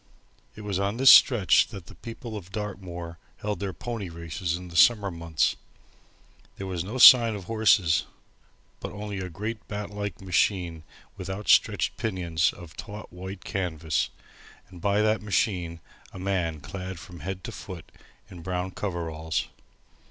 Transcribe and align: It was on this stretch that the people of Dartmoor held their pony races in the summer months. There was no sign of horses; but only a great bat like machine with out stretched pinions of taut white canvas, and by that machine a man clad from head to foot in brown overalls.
It 0.55 0.61
was 0.61 0.79
on 0.79 0.97
this 0.97 1.11
stretch 1.11 1.67
that 1.67 1.85
the 1.85 1.93
people 1.93 2.35
of 2.35 2.51
Dartmoor 2.51 3.19
held 3.37 3.59
their 3.59 3.71
pony 3.71 4.09
races 4.09 4.55
in 4.55 4.69
the 4.69 4.75
summer 4.75 5.11
months. 5.11 5.57
There 6.57 6.65
was 6.65 6.83
no 6.83 6.97
sign 6.97 7.35
of 7.35 7.43
horses; 7.43 8.07
but 8.79 8.91
only 8.91 9.19
a 9.19 9.29
great 9.29 9.67
bat 9.67 9.91
like 9.91 10.19
machine 10.19 10.81
with 11.17 11.29
out 11.29 11.49
stretched 11.49 11.97
pinions 11.97 12.51
of 12.51 12.75
taut 12.75 13.13
white 13.13 13.43
canvas, 13.43 14.09
and 14.69 14.81
by 14.81 15.03
that 15.03 15.21
machine 15.21 15.81
a 16.11 16.17
man 16.17 16.61
clad 16.61 16.97
from 16.97 17.19
head 17.19 17.43
to 17.43 17.51
foot 17.51 17.91
in 18.27 18.41
brown 18.41 18.73
overalls. 18.81 19.49